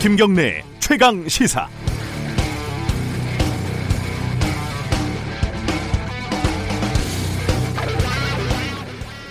김경래 0.00 0.62
최강 0.78 1.26
시사. 1.26 1.66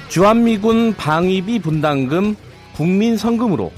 주한미군 0.09 0.95
방위비 0.95 1.59
분담금 1.59 2.35
국민 2.73 3.15
성금으로 3.15 3.71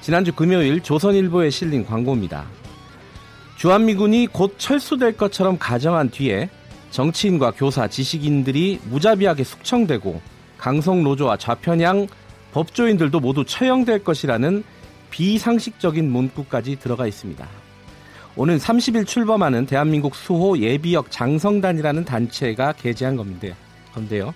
지난주 0.00 0.32
금요일 0.32 0.80
조선일보에 0.82 1.50
실린 1.50 1.84
광고입니다. 1.84 2.46
주한미군이 3.56 4.28
곧 4.28 4.54
철수될 4.56 5.16
것처럼 5.16 5.58
가정한 5.58 6.10
뒤에 6.10 6.48
정치인과 6.90 7.50
교사, 7.56 7.88
지식인들이 7.88 8.80
무자비하게 8.84 9.42
숙청되고 9.42 10.22
강성 10.56 11.02
노조와 11.02 11.36
좌편향 11.38 12.06
법조인들도 12.52 13.20
모두 13.20 13.44
처형될 13.44 14.04
것이라는 14.04 14.62
비상식적인 15.10 16.10
문구까지 16.10 16.76
들어가 16.76 17.06
있습니다. 17.06 17.46
오는 18.36 18.56
30일 18.56 19.06
출범하는 19.06 19.66
대한민국 19.66 20.14
수호 20.14 20.58
예비역 20.58 21.10
장성단이라는 21.10 22.04
단체가 22.04 22.72
게재한 22.72 23.16
건데요. 23.16 23.54
건데요. 23.92 24.32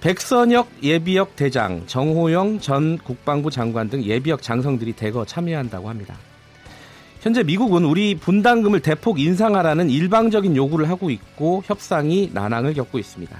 백선혁 0.00 0.68
예비역 0.82 1.34
대장, 1.34 1.86
정호영 1.86 2.60
전 2.60 2.98
국방부 2.98 3.50
장관 3.50 3.88
등 3.88 4.02
예비역 4.04 4.42
장성들이 4.42 4.92
대거 4.92 5.24
참여한다고 5.24 5.88
합니다. 5.88 6.14
현재 7.22 7.42
미국은 7.42 7.86
우리 7.86 8.14
분담금을 8.14 8.80
대폭 8.80 9.18
인상하라는 9.18 9.88
일방적인 9.88 10.54
요구를 10.56 10.90
하고 10.90 11.08
있고 11.08 11.62
협상이 11.64 12.30
난항을 12.34 12.74
겪고 12.74 12.98
있습니다. 12.98 13.34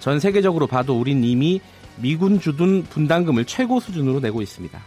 전 0.00 0.18
세계적으로 0.18 0.66
봐도 0.66 0.98
우린 0.98 1.22
이미 1.22 1.60
미군 1.96 2.40
주둔 2.40 2.84
분담금을 2.84 3.44
최고 3.44 3.80
수준으로 3.80 4.20
내고 4.20 4.40
있습니다. 4.40 4.80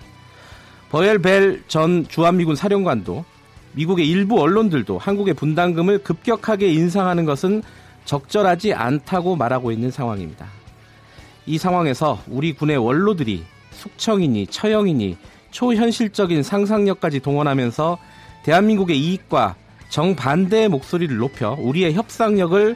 버엘 0.91 1.19
벨전 1.19 2.05
주한미군 2.09 2.57
사령관도 2.57 3.23
미국의 3.71 4.09
일부 4.09 4.41
언론들도 4.41 4.97
한국의 4.97 5.35
분담금을 5.35 5.99
급격하게 5.99 6.73
인상하는 6.73 7.23
것은 7.23 7.63
적절하지 8.03 8.73
않다고 8.73 9.37
말하고 9.37 9.71
있는 9.71 9.89
상황입니다. 9.89 10.47
이 11.45 11.57
상황에서 11.57 12.19
우리 12.27 12.51
군의 12.51 12.75
원로들이 12.75 13.45
숙청이니 13.71 14.47
처형이니 14.47 15.17
초현실적인 15.51 16.43
상상력까지 16.43 17.21
동원하면서 17.21 17.97
대한민국의 18.43 18.99
이익과 18.99 19.55
정반대의 19.89 20.67
목소리를 20.67 21.15
높여 21.15 21.55
우리의 21.57 21.93
협상력을 21.93 22.75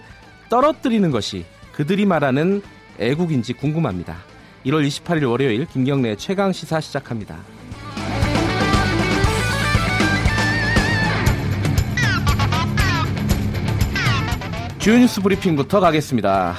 떨어뜨리는 0.49 1.11
것이 1.11 1.43
그들이 1.73 2.05
말하는 2.05 2.61
애국인지 2.97 3.51
궁금합니다. 3.51 4.15
1월 4.65 4.87
28일 4.87 5.29
월요일 5.29 5.65
김경래 5.65 6.15
최강 6.15 6.53
시사 6.53 6.79
시작합니다. 6.79 7.37
주요 14.85 14.99
뉴스 14.99 15.19
브리핑부터 15.19 15.79
가겠습니다. 15.79 16.53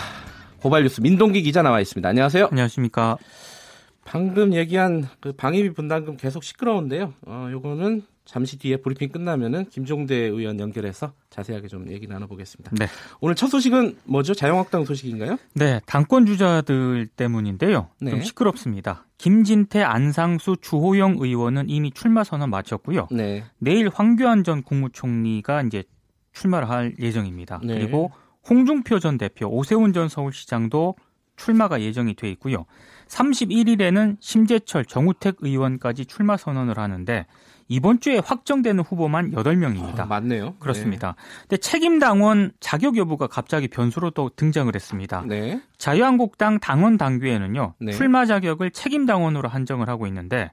고발 0.60 0.82
뉴스 0.82 1.00
민동기 1.00 1.42
기자 1.42 1.62
나와 1.62 1.80
있습니다. 1.80 2.08
안녕하세요. 2.08 2.48
안녕하십니까. 2.50 3.18
방금 4.04 4.52
얘기한 4.52 5.06
그 5.20 5.30
방위비 5.30 5.74
분담금 5.74 6.16
계속 6.16 6.42
시끄러운데요. 6.42 7.14
어, 7.24 7.48
요거는 7.52 8.02
잠시 8.24 8.58
뒤에 8.58 8.78
브리핑 8.78 9.10
끝나면은 9.10 9.66
김종대 9.66 10.16
의원 10.16 10.58
연결해서 10.58 11.12
자세하게 11.30 11.68
좀 11.68 11.88
얘기 11.88 12.08
나눠보겠습니다. 12.08 12.72
네. 12.76 12.88
오늘 13.20 13.36
첫 13.36 13.46
소식은 13.46 13.96
뭐죠? 14.06 14.34
자유한국당 14.34 14.84
소식인가요? 14.84 15.36
네, 15.54 15.80
당권 15.86 16.26
주자들 16.26 17.06
때문인데요. 17.06 17.90
네. 18.00 18.10
좀 18.10 18.22
시끄럽습니다. 18.22 19.06
김진태, 19.18 19.84
안상수, 19.84 20.56
주호영 20.60 21.18
의원은 21.20 21.66
이미 21.68 21.92
출마 21.92 22.24
선언 22.24 22.50
마쳤고요. 22.50 23.06
네. 23.12 23.44
내일 23.58 23.88
황교안 23.88 24.42
전 24.42 24.64
국무총리가 24.64 25.62
이제 25.62 25.84
출마를 26.36 26.68
할 26.68 26.94
예정입니다. 26.98 27.60
네. 27.64 27.78
그리고 27.78 28.12
홍준표 28.48 28.98
전 28.98 29.18
대표, 29.18 29.46
오세훈 29.48 29.92
전 29.92 30.08
서울시장도 30.08 30.94
출마가 31.36 31.80
예정이 31.82 32.14
돼 32.14 32.30
있고요. 32.30 32.64
31일에는 33.08 34.16
심재철, 34.20 34.84
정우택 34.86 35.36
의원까지 35.40 36.06
출마 36.06 36.36
선언을 36.36 36.78
하는데 36.78 37.26
이번 37.68 38.00
주에 38.00 38.18
확정되는 38.18 38.82
후보만 38.84 39.32
8명입니다. 39.32 40.00
아, 40.00 40.06
맞네요. 40.06 40.54
그렇습니다. 40.58 41.08
네. 41.16 41.40
근데 41.42 41.56
책임 41.58 41.98
당원 41.98 42.52
자격 42.60 42.96
여부가 42.96 43.26
갑자기 43.26 43.68
변수로 43.68 44.10
또 44.10 44.30
등장을 44.34 44.72
했습니다. 44.72 45.24
네. 45.26 45.60
자유한국당 45.76 46.60
당원 46.60 46.96
당규에는요. 46.96 47.74
네. 47.80 47.92
출마 47.92 48.24
자격을 48.24 48.70
책임 48.70 49.04
당원으로 49.04 49.48
한정을 49.48 49.88
하고 49.88 50.06
있는데 50.06 50.50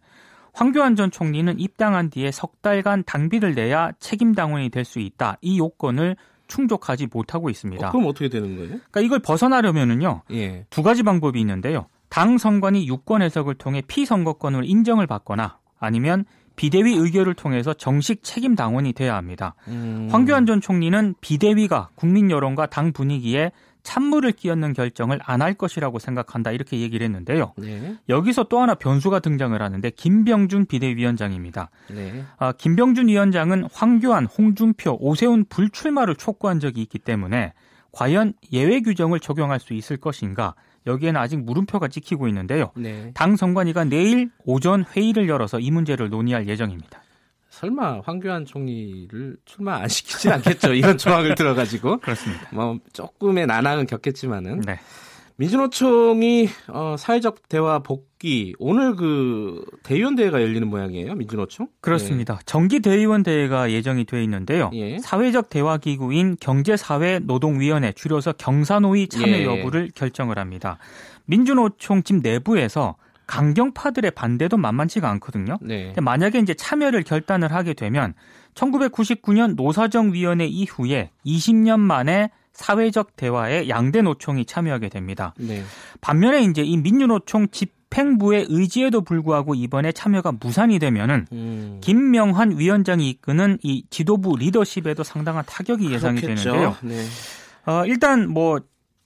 황교안 0.53 0.95
전 0.95 1.11
총리는 1.11 1.59
입당한 1.59 2.09
뒤에 2.09 2.31
석 2.31 2.61
달간 2.61 3.03
당비를 3.03 3.55
내야 3.55 3.91
책임 3.99 4.33
당원이 4.33 4.69
될 4.69 4.83
수 4.85 4.99
있다. 4.99 5.37
이 5.41 5.59
요건을 5.59 6.15
충족하지 6.53 7.07
못하고 7.11 7.49
있습니다. 7.49 7.87
어, 7.87 7.91
그럼 7.91 8.07
어떻게 8.07 8.29
되는 8.29 8.55
거예요? 8.55 8.69
그러니까 8.69 9.01
이걸 9.01 9.19
벗어나려면은요. 9.19 10.21
예. 10.31 10.65
두 10.69 10.83
가지 10.83 11.03
방법이 11.03 11.39
있는데요. 11.39 11.87
당 12.09 12.37
선관위 12.37 12.87
유권 12.87 13.23
해석을 13.23 13.55
통해 13.55 13.81
피선거권을 13.87 14.63
인정을 14.65 15.07
받거나 15.07 15.57
아니면 15.79 16.25
비대위 16.55 16.93
의결을 16.93 17.33
통해서 17.33 17.73
정식 17.73 18.23
책임 18.23 18.53
당원이 18.55 18.93
돼야 18.93 19.15
합니다. 19.15 19.55
음. 19.67 20.07
황교안 20.11 20.45
전 20.45 20.61
총리는 20.61 21.15
비대위가 21.19 21.89
국민 21.95 22.29
여론과 22.29 22.67
당 22.67 22.93
분위기에 22.93 23.51
찬물을 23.83 24.31
끼얹는 24.31 24.73
결정을 24.73 25.19
안 25.23 25.43
할 25.43 25.53
것이라고 25.53 25.99
생각한다 25.99 26.51
이렇게 26.51 26.79
얘기를 26.79 27.03
했는데요. 27.03 27.53
네. 27.57 27.97
여기서 28.07 28.45
또 28.45 28.61
하나 28.61 28.75
변수가 28.75 29.19
등장을 29.19 29.61
하는데 29.61 29.89
김병준 29.89 30.67
비대위원장입니다. 30.67 31.69
네. 31.89 32.23
아, 32.37 32.53
김병준 32.53 33.09
위원장은 33.09 33.67
황교안, 33.73 34.25
홍준표, 34.25 34.97
오세훈 35.01 35.43
불출마를 35.49 36.15
촉구한 36.15 36.61
적이 36.61 36.81
있기 36.83 36.99
때문에 36.99 37.53
과연 37.91 38.33
예외 38.53 38.79
규정을 38.79 39.19
적용할 39.19 39.59
수 39.59 39.73
있을 39.73 39.97
것인가 39.97 40.55
여기에는 40.87 41.19
아직 41.19 41.43
물음표가 41.43 41.89
찍히고 41.89 42.27
있는데요. 42.29 42.71
네. 42.75 43.11
당 43.13 43.35
선관위가 43.35 43.83
내일 43.85 44.29
오전 44.45 44.83
회의를 44.95 45.27
열어서 45.27 45.59
이 45.59 45.71
문제를 45.71 46.09
논의할 46.09 46.47
예정입니다. 46.47 47.02
설마 47.53 48.01
황교안 48.03 48.45
총리를 48.45 49.37
출마 49.45 49.75
안 49.75 49.87
시키진 49.87 50.31
않겠죠. 50.31 50.73
이런 50.73 50.97
조항을 50.97 51.35
들어가지고. 51.35 51.99
그렇습니다. 52.01 52.47
뭐 52.51 52.79
조금의 52.93 53.45
난항은 53.45 53.85
겪겠지만은. 53.85 54.61
네. 54.61 54.79
민주노총이 55.35 56.49
어, 56.69 56.95
사회적 56.97 57.49
대화 57.49 57.79
복귀 57.79 58.55
오늘 58.57 58.95
그 58.95 59.63
대의원 59.83 60.15
대회가 60.15 60.41
열리는 60.41 60.67
모양이에요. 60.67 61.13
민주노총? 61.13 61.67
그렇습니다. 61.79 62.35
네. 62.35 62.39
정기 62.45 62.79
대의원 62.79 63.21
대회가 63.21 63.71
예정이 63.71 64.05
돼 64.05 64.23
있는데요. 64.23 64.71
예. 64.73 64.97
사회적 64.99 65.49
대화 65.49 65.77
기구인 65.77 66.37
경제사회노동위원회 66.39 67.91
줄여서 67.93 68.33
경사노위 68.33 69.09
참여 69.09 69.27
예. 69.27 69.45
여부를 69.45 69.91
결정을 69.93 70.39
합니다. 70.39 70.79
민주노총 71.25 72.01
집 72.03 72.17
내부에서 72.17 72.95
강경파들의 73.33 74.11
반대도 74.11 74.57
만만치가 74.57 75.09
않거든요. 75.11 75.57
네. 75.59 75.91
만약에 75.99 76.37
이제 76.37 76.53
참여를 76.53 77.01
결단을 77.01 77.51
하게 77.51 77.73
되면 77.73 78.13
1999년 78.53 79.55
노사정 79.55 80.13
위원회 80.13 80.45
이후에 80.45 81.09
20년 81.25 81.79
만에 81.79 82.29
사회적 82.51 83.15
대화에 83.15 83.69
양대 83.69 84.03
노총이 84.03 84.45
참여하게 84.45 84.89
됩니다. 84.89 85.33
네. 85.39 85.63
반면에 85.99 86.43
이제 86.43 86.61
이 86.61 86.77
민주노총 86.77 87.47
집행부의 87.49 88.45
의지에도 88.49 89.01
불구하고 89.01 89.55
이번에 89.55 89.91
참여가 89.91 90.31
무산이 90.39 90.77
되면은 90.77 91.25
음. 91.31 91.79
김명환 91.81 92.59
위원장이 92.59 93.09
이끄는 93.09 93.57
이 93.63 93.83
지도부 93.89 94.35
리더십에도 94.37 95.01
상당한 95.01 95.43
타격이 95.47 95.91
예상이 95.91 96.21
그렇겠죠. 96.21 96.51
되는데요. 96.51 96.75
네. 96.83 97.03
어, 97.65 97.83
일단 97.87 98.29
뭐 98.29 98.59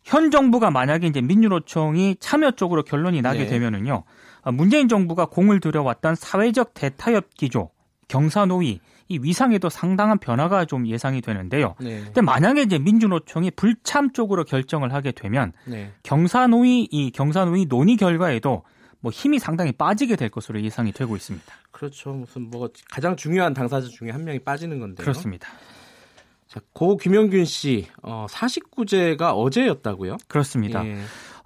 현 0.08 0.32
정부가 0.32 0.72
만약에 0.72 1.06
이제 1.06 1.20
민주노총이 1.20 2.16
참여 2.22 2.52
쪽으로 2.52 2.84
결론이 2.84 3.22
나게 3.22 3.40
네. 3.40 3.48
되면은요. 3.48 4.04
어, 4.44 4.52
문재인 4.54 4.88
정부가 4.88 5.26
공을 5.26 5.60
들여왔던 5.60 6.16
사회적 6.16 6.74
대타협 6.74 7.34
기조, 7.36 7.72
경사노위 8.08 8.80
이 9.10 9.20
위상에도 9.22 9.68
상당한 9.68 10.18
변화가 10.18 10.64
좀 10.64 10.88
예상이 10.88 11.20
되는데요. 11.20 11.76
네. 11.82 12.04
근데 12.06 12.22
만약에 12.22 12.62
이제 12.62 12.80
민주노총이 12.80 13.52
불참 13.52 14.14
쪽으로 14.14 14.46
결정을 14.46 14.94
하게 14.94 15.12
되면 15.12 15.52
네. 15.66 15.92
경사노위 16.04 16.88
이 16.90 17.12
경사노위 17.12 17.66
논의 17.66 17.98
결과에도 17.98 18.64
뭐 19.02 19.12
힘이 19.12 19.40
상당히 19.40 19.74
빠지게 19.74 20.16
될 20.16 20.30
것으로 20.30 20.62
예상이 20.62 20.94
되고 20.94 21.18
있습니다. 21.18 21.46
그렇죠. 21.72 22.14
무슨 22.14 22.50
뭐 22.50 22.70
가장 22.90 23.18
중요한 23.18 23.54
당사자 23.54 23.90
중에 23.90 24.12
한 24.12 24.24
명이 24.24 24.40
빠지는 24.40 24.80
건데요. 24.80 25.04
그렇습니다. 25.04 25.50
자, 26.48 26.62
고 26.74 26.98
김영균 26.98 27.46
씨 27.46 27.88
어, 28.02 28.26
사식구제가 28.30 29.34
어제였다고요? 29.34 30.18
그렇습니다. 30.28 30.86
예. 30.86 30.98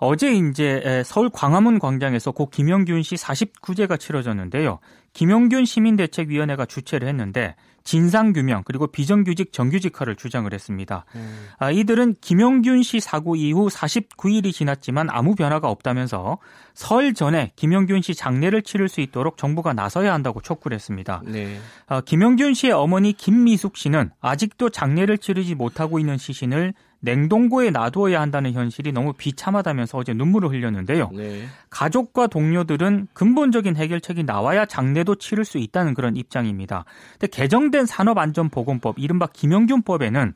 어제 0.02 0.34
이제 0.34 1.04
서울 1.06 1.30
광화문 1.30 1.78
광장에서 1.78 2.32
고 2.32 2.50
김영균 2.50 3.04
씨 3.04 3.16
49제가 3.16 4.00
치러졌는데요. 4.00 4.80
김영균 5.14 5.66
시민대책위원회가 5.66 6.66
주최를 6.66 7.08
했는데 7.08 7.56
진상규명 7.84 8.64
그리고 8.66 8.88
비정규직 8.88 9.54
정규직화를 9.54 10.16
주장을 10.16 10.52
했습니다. 10.52 11.06
음. 11.16 11.48
아, 11.60 11.72
이들은 11.72 12.16
김영균 12.22 12.84
씨 12.84 13.00
사고 13.00 13.36
이후 13.36 13.68
49일이 13.68 14.52
지났지만 14.54 15.10
아무 15.10 15.36
변화가 15.36 15.70
없다면서 15.70 16.40
설 16.74 17.14
전에 17.14 17.52
김영균 17.56 18.02
씨 18.02 18.16
장례를 18.16 18.64
치를 18.64 18.90
수 18.90 19.02
있도록 19.02 19.38
정부가 19.38 19.74
나서야 19.74 20.14
한다고 20.14 20.42
촉구를 20.42 20.76
했습니다. 20.76 21.22
네. 21.26 21.60
아, 21.88 22.02
김영균 22.02 22.54
씨의 22.54 22.74
어머니 22.74 23.14
김미숙 23.14 23.78
씨는 23.78 24.12
아직도 24.20 24.70
장례를 24.70 25.18
치르지 25.20 25.56
못하고 25.56 26.00
있는 26.00 26.18
시신을 26.18 26.74
냉동고에 27.02 27.72
놔두어야 27.72 28.22
한다는 28.22 28.54
현실이 28.54 28.92
너무 28.92 29.14
비참하다면서 29.14 29.98
어제 29.98 30.14
눈물을 30.14 30.50
흘렸는데요. 30.50 31.10
네. 31.14 31.46
가족과 31.70 32.28
동료들은 32.28 33.08
근본적인 33.14 33.76
해결책이 33.76 34.24
나와야 34.24 34.66
장례도 34.66 35.16
치를 35.16 35.44
수 35.44 35.58
있다는 35.58 35.94
그런 35.94 36.16
입장입니다. 36.16 36.86
근데 37.14 37.28
개정된 37.28 37.86
산업안전보건법 37.86 39.00
이른바 39.00 39.28
김영균법에는 39.28 40.34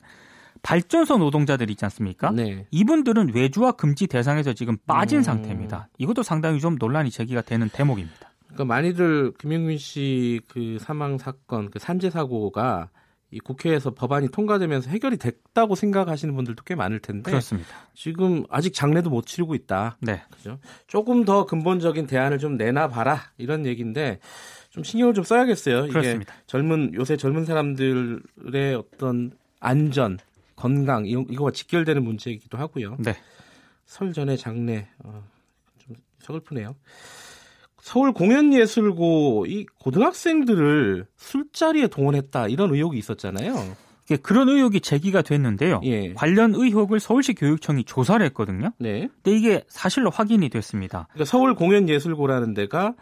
발전소 0.62 1.18
노동자들 1.18 1.70
있지 1.70 1.84
않습니까? 1.84 2.30
네. 2.32 2.66
이분들은 2.72 3.34
외주화 3.34 3.72
금지 3.72 4.08
대상에서 4.08 4.52
지금 4.52 4.76
빠진 4.86 5.18
음. 5.18 5.22
상태입니다. 5.22 5.88
이것도 5.98 6.24
상당히 6.24 6.58
좀 6.58 6.76
논란이 6.78 7.10
제기가 7.10 7.42
되는 7.42 7.68
대목입니다. 7.68 8.30
그러니까 8.46 8.64
많이들 8.64 9.32
김영균 9.38 9.76
씨 9.78 10.40
그 10.48 10.78
사망 10.80 11.18
사건, 11.18 11.70
그 11.70 11.78
산재 11.78 12.10
사고가 12.10 12.88
이 13.30 13.40
국회에서 13.40 13.90
법안이 13.92 14.28
통과되면서 14.30 14.90
해결이 14.90 15.16
됐다고 15.16 15.74
생각하시는 15.74 16.34
분들도 16.34 16.62
꽤 16.64 16.74
많을 16.74 17.00
텐데 17.00 17.30
그렇습니다. 17.30 17.68
지금 17.94 18.44
아직 18.50 18.72
장례도 18.72 19.10
못 19.10 19.26
치르고 19.26 19.54
있다. 19.54 19.98
네. 20.00 20.22
그죠? 20.30 20.58
조금 20.86 21.24
더 21.24 21.44
근본적인 21.44 22.06
대안을 22.06 22.38
좀 22.38 22.56
내놔 22.56 22.88
봐라. 22.88 23.32
이런 23.36 23.66
얘기인데 23.66 24.20
좀 24.70 24.84
신경을 24.84 25.14
좀 25.14 25.24
써야겠어요. 25.24 25.88
그렇습니다. 25.88 26.34
이게 26.34 26.42
젊은 26.46 26.94
요새 26.94 27.16
젊은 27.16 27.44
사람들의 27.44 28.74
어떤 28.76 29.32
안전, 29.58 30.18
건강 30.54 31.06
이거와 31.06 31.50
직결되는 31.50 32.02
문제이기도 32.04 32.58
하고요. 32.58 32.96
네. 33.00 33.16
설 33.86 34.12
전에 34.12 34.36
장례 34.36 34.88
어, 34.98 35.24
좀 35.78 35.96
서글프네요. 36.20 36.76
서울 37.86 38.12
공연예술고 38.12 39.46
이 39.46 39.64
고등학생들을 39.78 41.06
술자리에 41.18 41.86
동원했다 41.86 42.48
이런 42.48 42.74
의혹이 42.74 42.98
있었잖아요. 42.98 43.54
그런 44.22 44.48
의혹이 44.48 44.80
제기가 44.80 45.22
됐는데요. 45.22 45.80
예. 45.84 46.12
관련 46.14 46.52
의혹을 46.56 46.98
서울시 46.98 47.32
교육청이 47.34 47.84
조사를 47.84 48.26
했거든요. 48.26 48.72
네. 48.80 49.08
근데 49.22 49.38
이게 49.38 49.62
사실로 49.68 50.10
확인이 50.10 50.48
됐습니다. 50.48 51.06
그러니까 51.12 51.30
서울 51.30 51.54
공연예술고라는 51.54 52.54
데가 52.54 52.94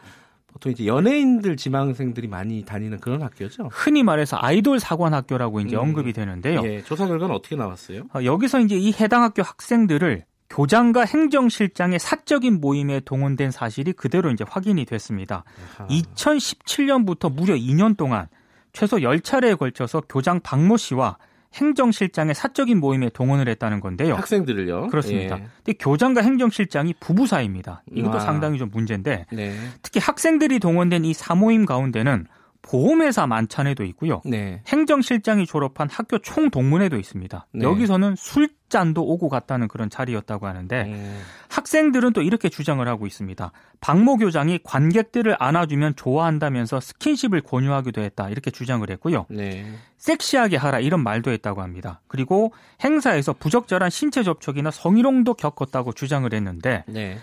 보통 0.49 0.71
이제 0.71 0.87
연예인들 0.87 1.57
지망생들이 1.57 2.29
많이 2.29 2.63
다니는 2.67 3.01
그런 3.01 3.23
학교죠. 3.23 3.71
흔히 3.73 4.03
말해서 4.03 4.37
아이돌 4.39 4.81
사관 4.81 5.15
학교라고 5.15 5.61
이제 5.61 5.77
음. 5.77 5.81
언급이 5.81 6.13
되는데요. 6.13 6.61
예, 6.63 6.83
조사 6.83 7.07
결과는 7.07 7.35
어떻게 7.35 7.57
나왔어요? 7.57 8.03
어, 8.15 8.23
여기서 8.23 8.61
이제 8.61 8.77
이 8.77 8.93
해당 8.93 9.23
학교 9.23 9.43
학생들을 9.43 10.27
교장과 10.51 11.05
행정실장의 11.05 11.99
사적인 11.99 12.61
모임에 12.61 13.01
동원된 13.01 13.51
사실이 13.51 13.93
그대로 13.93 14.31
이제 14.31 14.45
확인이 14.49 14.85
됐습니다. 14.85 15.45
아하. 15.79 15.89
2017년부터 15.89 17.33
무려 17.33 17.55
2년 17.55 17.97
동안 17.97 18.29
최소 18.73 18.99
10차례에 18.99 19.59
걸쳐서 19.59 20.03
교장 20.09 20.41
박모 20.41 20.77
씨와 20.77 21.17
행정실장의 21.55 22.35
사적인 22.35 22.81
모임에 22.81 23.09
동원을 23.11 23.49
했다는 23.49 23.81
건데요. 23.81 24.15
학생들을요? 24.17 24.89
그렇습니다. 24.89 25.39
예. 25.39 25.47
근데 25.65 25.73
교장과 25.79 26.21
행정실장이 26.21 26.95
부부 26.99 27.27
사이입니다. 27.27 27.83
이것도 27.93 28.17
아. 28.17 28.21
상당히 28.21 28.59
좀 28.59 28.71
문제인데 28.73 29.27
네. 29.33 29.57
특히 29.83 30.01
학생들이 30.01 30.59
동원된 30.59 31.05
이 31.05 31.15
사모임 31.15 31.65
가운데는 31.65 32.27
보험회사 32.65 33.27
만찬에도 33.27 33.85
있고요. 33.85 34.23
네. 34.25 34.63
행정실장이 34.67 35.47
졸업한 35.47 35.89
학교 35.91 36.19
총동문회도 36.19 36.97
있습니다. 36.97 37.47
네. 37.53 37.65
여기서는 37.65 38.17
술잔도 38.17 39.05
오고 39.05 39.29
갔다는 39.29 39.69
그런 39.69 39.91
자리였다고 39.91 40.47
하는데 40.47 40.85
네. 40.85 41.17
학생들은 41.51 42.15
또 42.15 42.23
이렇게 42.23 42.49
주장을 42.49 42.87
하고 42.89 43.07
있습니다. 43.07 43.53
박모 43.81 44.17
교장이 44.17 44.61
관객들을 44.65 45.37
안아주면 45.39 45.97
좋아한다면서 45.97 46.81
스킨십을 46.81 47.43
권유하기도 47.43 48.01
했다 48.01 48.31
이렇게 48.31 48.51
주장을 48.51 48.89
했고요. 48.89 49.27
네. 49.29 49.67
섹시하게 49.99 50.57
하라 50.57 50.81
이런 50.81 51.03
말도 51.03 51.31
했다고 51.31 51.61
합니다. 51.61 52.01
그리고 52.09 52.53
행사에서 52.83 53.35
부적절한 53.35 53.91
신체 53.91 54.23
접촉이나 54.23 54.71
성희롱도 54.71 55.35
겪었다고 55.35 55.93
주장을 55.93 56.33
했는데 56.33 56.85
네. 56.89 57.19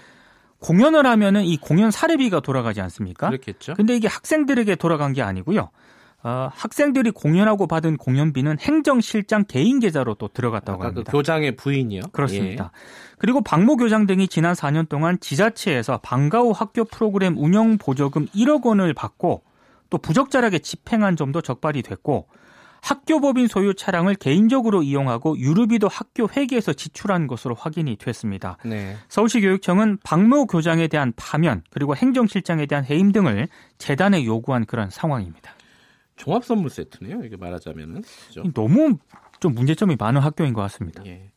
공연을 0.62 1.06
하면은 1.06 1.44
이 1.44 1.58
공연 1.58 1.92
사례비가 1.92 2.40
돌아가지 2.40 2.82
않습니까? 2.82 3.28
그렇겠죠. 3.28 3.74
근데 3.74 3.96
이게 3.96 4.08
학생들에게 4.08 4.76
돌아간 4.76 5.12
게 5.12 5.22
아니고요. 5.22 5.70
어, 6.24 6.50
학생들이 6.54 7.12
공연하고 7.12 7.66
받은 7.66 7.98
공연비는 7.98 8.60
행정실장 8.60 9.46
개인 9.48 9.80
계좌로 9.80 10.14
또 10.14 10.28
들어갔다고 10.28 10.80
그 10.80 10.86
합니다. 10.86 11.12
그 11.12 11.18
교장의 11.18 11.56
부인이요? 11.56 12.02
그렇습니다. 12.12 12.66
예. 12.66 13.16
그리고 13.18 13.42
박모 13.42 13.78
교장 13.78 14.06
등이 14.06 14.28
지난 14.28 14.54
4년 14.54 14.88
동안 14.88 15.20
지자체에서 15.20 15.98
방과 16.04 16.42
후 16.42 16.52
학교 16.52 16.84
프로그램 16.84 17.38
운영 17.38 17.80
보조금 17.80 18.28
1억 18.28 18.66
원을 18.66 18.94
받고 18.94 19.42
또 19.90 19.98
부적절하게 19.98 20.60
집행한 20.60 21.16
점도 21.16 21.42
적발이 21.42 21.82
됐고 21.82 22.28
학교법인 22.82 23.48
소유 23.48 23.74
차량을 23.74 24.16
개인적으로 24.16 24.84
이용하고 24.84 25.38
유류비도 25.38 25.88
학교 25.88 26.28
회계에서 26.28 26.74
지출한 26.74 27.28
것으로 27.28 27.54
확인이 27.56 27.96
됐습니다. 27.96 28.58
네. 28.66 28.98
서울시 29.08 29.40
교육청은 29.40 30.00
박모 30.04 30.48
교장에 30.48 30.88
대한 30.88 31.14
파면 31.16 31.64
그리고 31.70 31.96
행정실장에 31.96 32.66
대한 32.66 32.84
해임 32.84 33.12
등을 33.12 33.48
재단에 33.78 34.26
요구한 34.26 34.66
그런 34.66 34.90
상황입니다. 34.90 35.54
종합 36.16 36.44
선물 36.44 36.70
세트네요. 36.70 37.24
이게 37.24 37.38
말하자면은 37.38 38.04
그렇죠? 38.32 38.52
너무 38.54 38.98
좀 39.40 39.54
문제점이 39.56 39.96
많은 39.98 40.22
학교인 40.22 40.54
것 40.54 40.62
같습니다. 40.64 41.04
예. 41.06 41.32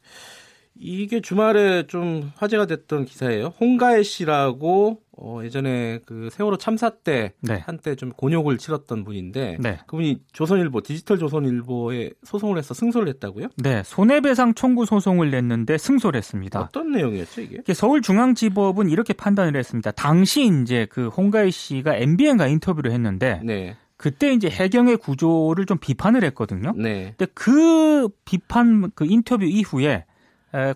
이게 0.76 1.20
주말에 1.20 1.86
좀 1.86 2.32
화제가 2.36 2.66
됐던 2.66 3.04
기사예요. 3.04 3.54
홍가혜 3.60 4.02
씨라고 4.02 5.03
어, 5.16 5.40
예전에 5.44 6.00
그 6.06 6.28
세월호 6.30 6.56
참사 6.56 6.90
때 6.90 7.32
네. 7.40 7.62
한때 7.64 7.94
좀 7.94 8.10
곤욕을 8.10 8.58
치렀던 8.58 9.04
분인데 9.04 9.58
네. 9.60 9.78
그분이 9.86 10.22
조선일보 10.32 10.82
디지털 10.82 11.18
조선일보에 11.18 12.10
소송을 12.24 12.58
해서 12.58 12.74
승소를 12.74 13.08
했다고요? 13.08 13.48
네, 13.58 13.82
손해배상 13.84 14.54
청구 14.54 14.86
소송을 14.86 15.30
냈는데 15.30 15.78
승소를 15.78 16.18
했습니다. 16.18 16.60
어떤 16.60 16.92
내용이었죠 16.92 17.42
이게? 17.42 17.72
서울중앙지법은 17.72 18.90
이렇게 18.90 19.12
판단을 19.12 19.56
했습니다. 19.56 19.90
당시 19.92 20.50
이제 20.62 20.86
그 20.90 21.08
홍가희 21.08 21.50
씨가 21.50 21.96
MBN과 21.96 22.48
인터뷰를 22.48 22.90
했는데 22.92 23.40
네. 23.44 23.76
그때 23.96 24.32
이제 24.32 24.48
해경의 24.48 24.96
구조를 24.96 25.66
좀 25.66 25.78
비판을 25.78 26.24
했거든요. 26.24 26.74
네. 26.76 27.14
근데 27.16 27.30
그 27.34 28.08
비판 28.24 28.90
그 28.94 29.06
인터뷰 29.08 29.44
이후에 29.44 30.04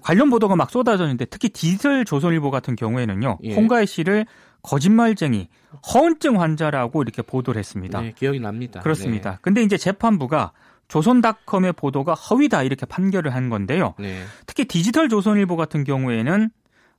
관련 0.02 0.30
보도가 0.30 0.56
막 0.56 0.70
쏟아졌는데 0.70 1.26
특히 1.26 1.48
디지털 1.48 2.04
조선일보 2.04 2.50
같은 2.50 2.76
경우에는요. 2.76 3.38
예. 3.44 3.54
홍가희 3.54 3.86
씨를 3.86 4.26
거짓말쟁이, 4.62 5.48
허언증 5.92 6.40
환자라고 6.40 7.02
이렇게 7.02 7.22
보도를 7.22 7.58
했습니다. 7.58 8.00
네, 8.00 8.12
기억이 8.16 8.40
납니다. 8.40 8.80
그렇습니다. 8.80 9.32
네. 9.32 9.36
근데 9.40 9.62
이제 9.62 9.76
재판부가 9.76 10.52
조선닷컴의 10.88 11.74
보도가 11.74 12.14
허위다 12.14 12.62
이렇게 12.62 12.86
판결을 12.86 13.34
한 13.34 13.50
건데요. 13.50 13.94
네. 13.98 14.22
특히 14.46 14.64
디지털 14.64 15.08
조선일보 15.08 15.56
같은 15.56 15.84
경우에는 15.84 16.50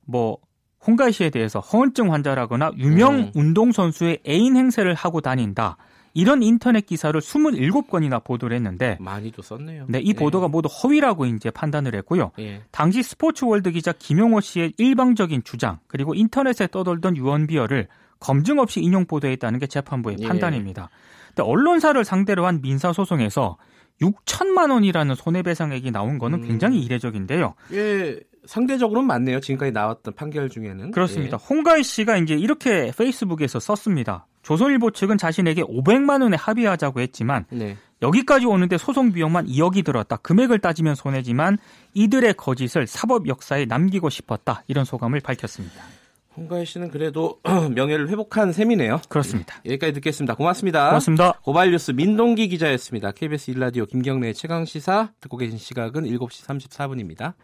뭐 0.06 0.38
홍가혜 0.86 1.12
씨에 1.12 1.30
대해서 1.30 1.60
허언증 1.60 2.12
환자라거나 2.12 2.72
유명 2.78 3.14
음. 3.14 3.30
운동선수의 3.34 4.20
애인 4.26 4.56
행세를 4.56 4.94
하고 4.94 5.20
다닌다. 5.20 5.76
이런 6.12 6.42
인터넷 6.42 6.86
기사를 6.86 7.18
27건이나 7.20 8.22
보도를 8.22 8.56
했는데 8.56 8.96
많이도 9.00 9.42
썼네요. 9.42 9.86
네, 9.88 10.00
이 10.00 10.12
보도가 10.14 10.46
네. 10.46 10.50
모두 10.50 10.68
허위라고 10.68 11.26
이제 11.26 11.50
판단을 11.50 11.94
했고요. 11.96 12.32
예. 12.38 12.62
당시 12.70 13.02
스포츠월드 13.02 13.70
기자 13.72 13.92
김용호 13.92 14.40
씨의 14.40 14.74
일방적인 14.76 15.42
주장 15.44 15.78
그리고 15.86 16.14
인터넷에 16.14 16.66
떠돌던 16.66 17.16
유언비어를 17.16 17.88
검증 18.18 18.58
없이 18.58 18.80
인용 18.80 19.06
보도했다는 19.06 19.58
게 19.58 19.66
재판부의 19.66 20.16
예. 20.20 20.26
판단입니다. 20.26 20.90
근데 21.28 21.42
언론사를 21.42 22.04
상대로 22.04 22.46
한 22.46 22.60
민사 22.60 22.92
소송에서 22.92 23.56
6천만 24.02 24.70
원이라는 24.72 25.14
손해배상액이 25.14 25.90
나온 25.90 26.18
거는 26.18 26.42
음. 26.42 26.48
굉장히 26.48 26.80
이례적인데요. 26.82 27.54
예, 27.72 28.18
상대적으로는 28.46 29.06
많네요. 29.06 29.40
지금까지 29.40 29.72
나왔던 29.72 30.14
판결 30.14 30.48
중에는. 30.48 30.90
그렇습니다. 30.90 31.38
예. 31.40 31.46
홍가희 31.48 31.82
씨가 31.82 32.16
이제 32.16 32.34
이렇게 32.34 32.90
페이스북에서 32.96 33.60
썼습니다. 33.60 34.26
조선일보 34.42 34.92
측은 34.92 35.18
자신에게 35.18 35.62
500만 35.62 36.22
원에 36.22 36.36
합의하자고 36.36 37.00
했지만 37.00 37.44
네. 37.50 37.76
여기까지 38.02 38.46
오는데 38.46 38.78
소송 38.78 39.12
비용만 39.12 39.46
2억이 39.46 39.84
들었다. 39.84 40.16
금액을 40.16 40.60
따지면 40.60 40.94
손해지만 40.94 41.58
이들의 41.94 42.34
거짓을 42.34 42.86
사법 42.86 43.28
역사에 43.28 43.66
남기고 43.66 44.08
싶었다. 44.08 44.62
이런 44.68 44.84
소감을 44.84 45.20
밝혔습니다. 45.20 45.82
홍가희 46.36 46.64
씨는 46.64 46.90
그래도 46.90 47.40
명예를 47.74 48.08
회복한 48.08 48.52
셈이네요. 48.52 49.00
그렇습니다. 49.08 49.60
네, 49.64 49.72
여기까지 49.72 49.92
듣겠습니다. 49.94 50.34
고맙습니다. 50.34 50.86
고맙습니다. 50.86 51.32
고발뉴스 51.42 51.90
민동기 51.90 52.48
기자였습니다. 52.48 53.10
KBS 53.10 53.50
일라디오 53.50 53.84
김경래 53.84 54.32
최강 54.32 54.64
시사 54.64 55.10
듣고 55.20 55.36
계신 55.36 55.58
시각은 55.58 56.04
7시 56.04 56.46
34분입니다. 56.46 57.34